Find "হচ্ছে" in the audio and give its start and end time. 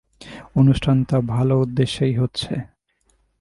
2.13-2.53